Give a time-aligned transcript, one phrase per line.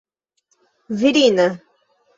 [0.97, 1.47] virina